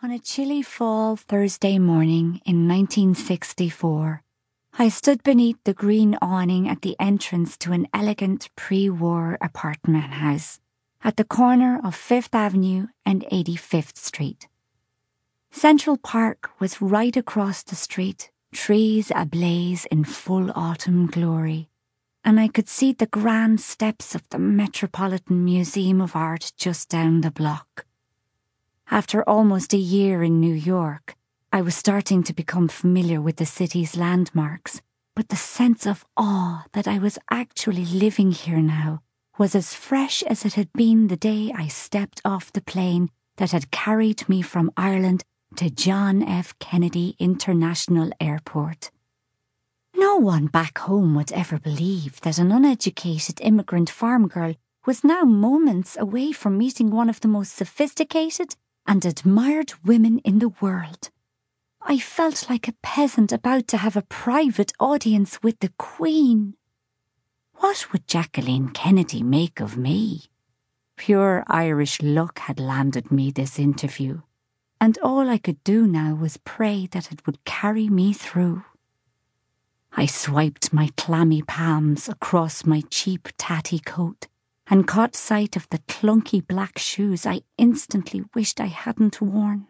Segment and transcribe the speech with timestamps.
[0.00, 4.22] On a chilly fall Thursday morning in 1964,
[4.78, 10.04] I stood beneath the green awning at the entrance to an elegant pre war apartment
[10.04, 10.60] house
[11.02, 14.46] at the corner of Fifth Avenue and 85th Street.
[15.50, 21.70] Central Park was right across the street, trees ablaze in full autumn glory,
[22.22, 27.22] and I could see the grand steps of the Metropolitan Museum of Art just down
[27.22, 27.87] the block.
[28.90, 31.14] After almost a year in New York,
[31.52, 34.80] I was starting to become familiar with the city's landmarks,
[35.14, 39.00] but the sense of awe that I was actually living here now
[39.36, 43.52] was as fresh as it had been the day I stepped off the plane that
[43.52, 45.22] had carried me from Ireland
[45.56, 46.58] to John F.
[46.58, 48.90] Kennedy International Airport.
[49.94, 54.54] No one back home would ever believe that an uneducated immigrant farm girl
[54.86, 58.56] was now moments away from meeting one of the most sophisticated
[58.88, 61.10] and admired women in the world.
[61.82, 66.54] I felt like a peasant about to have a private audience with the Queen.
[67.56, 70.22] What would Jacqueline Kennedy make of me?
[70.96, 74.22] Pure Irish luck had landed me this interview,
[74.80, 78.64] and all I could do now was pray that it would carry me through.
[79.92, 84.28] I swiped my clammy palms across my cheap tatty coat
[84.70, 89.66] and caught sight of the clunky black shoes I instantly wished I hadn't worn.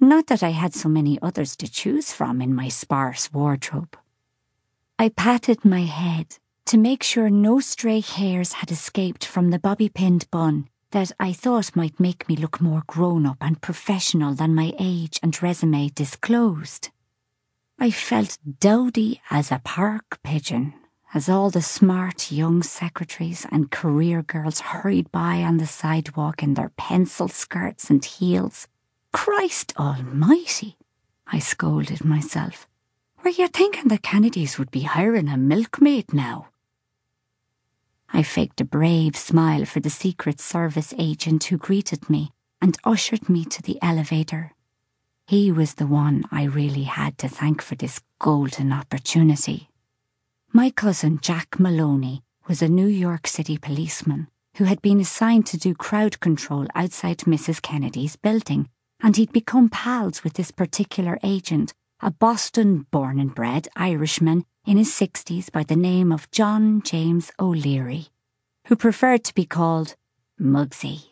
[0.00, 3.96] Not that I had so many others to choose from in my sparse wardrobe.
[4.98, 9.88] I patted my head to make sure no stray hairs had escaped from the bobby
[9.88, 14.54] pinned bun that I thought might make me look more grown up and professional than
[14.54, 16.90] my age and resume disclosed.
[17.78, 20.74] I felt dowdy as a park pigeon
[21.14, 26.54] as all the smart young secretaries and career girls hurried by on the sidewalk in
[26.54, 28.68] their pencil skirts and heels.
[29.12, 30.76] Christ almighty,
[31.26, 32.66] I scolded myself.
[33.24, 36.48] Were you thinking the Kennedys would be hiring a milkmaid now?
[38.12, 43.28] I faked a brave smile for the Secret Service agent who greeted me and ushered
[43.28, 44.52] me to the elevator.
[45.26, 49.70] He was the one I really had to thank for this golden opportunity.
[50.56, 55.58] My cousin Jack Maloney was a New York City policeman who had been assigned to
[55.58, 57.60] do crowd control outside Mrs.
[57.60, 58.70] Kennedy's building,
[59.02, 64.78] and he'd become pals with this particular agent, a Boston born and bred Irishman in
[64.78, 68.06] his 60s by the name of John James O'Leary,
[68.68, 69.94] who preferred to be called
[70.40, 71.10] Mugsy.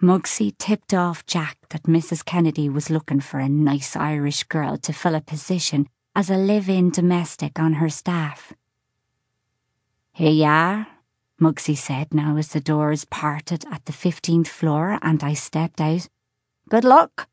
[0.00, 2.24] Mugsy tipped off Jack that Mrs.
[2.24, 6.68] Kennedy was looking for a nice Irish girl to fill a position as a live
[6.68, 8.52] in domestic on her staff.
[10.18, 10.88] Here you are,
[11.40, 16.08] Mugsy said now as the doors parted at the 15th floor and I stepped out.
[16.68, 17.28] Good luck.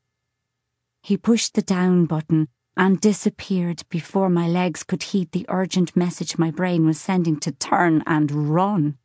[1.02, 6.38] He pushed the down button and disappeared before my legs could heed the urgent message
[6.38, 8.98] my brain was sending to turn and run.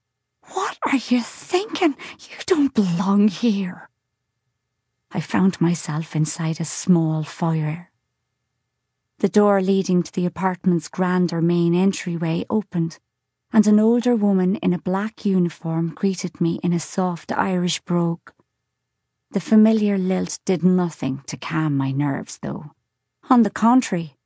[0.51, 1.95] What are you thinking?
[2.19, 3.89] You don't belong here.
[5.11, 7.89] I found myself inside a small foyer.
[9.17, 12.99] The door leading to the apartment's grander main entryway opened
[13.53, 18.31] and an older woman in a black uniform greeted me in a soft Irish brogue.
[19.31, 22.72] The familiar lilt did nothing to calm my nerves, though.
[23.29, 24.17] On the contrary,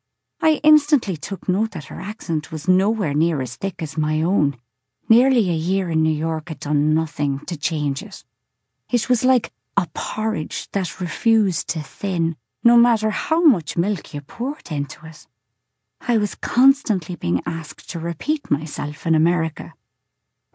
[0.41, 4.58] I instantly took note that her accent was nowhere near as thick as my own.
[5.08, 8.24] Nearly a year in New York had done nothing to change it.
[8.91, 14.22] It was like a porridge that refused to thin, no matter how much milk you
[14.22, 15.28] poured into it.
[16.07, 19.73] I was constantly being asked to repeat myself in America.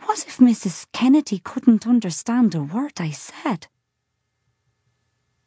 [0.05, 0.87] What if Mrs.
[0.93, 3.67] Kennedy couldn't understand a word I said?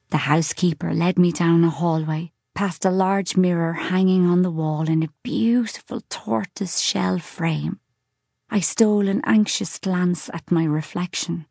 [0.09, 4.89] The housekeeper led me down a hallway, past a large mirror hanging on the wall
[4.89, 7.79] in a beautiful tortoise shell frame.
[8.49, 11.45] I stole an anxious glance at my reflection.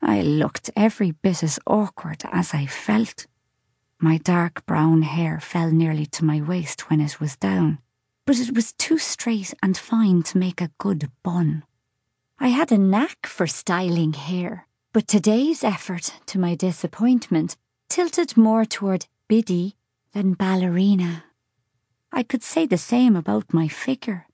[0.00, 3.26] I looked every bit as awkward as I felt.
[4.04, 7.78] My dark brown hair fell nearly to my waist when it was down,
[8.26, 11.62] but it was too straight and fine to make a good bun.
[12.38, 17.56] I had a knack for styling hair, but today's effort, to my disappointment,
[17.88, 19.74] tilted more toward biddy
[20.12, 21.24] than ballerina.
[22.12, 24.26] I could say the same about my figure.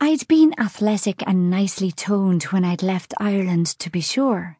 [0.00, 4.56] I'd been athletic and nicely toned when I'd left Ireland, to be sure,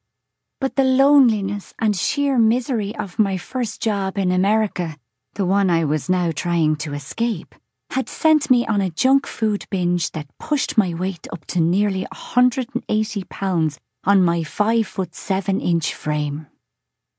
[0.62, 4.97] but the loneliness and sheer misery of my first job in America,
[5.35, 7.56] the one I was now trying to escape,
[7.91, 12.03] had sent me on a junk food binge that pushed my weight up to nearly
[12.03, 16.47] 180 pounds on my five foot seven inch frame.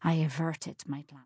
[0.01, 1.19] I averted my glance.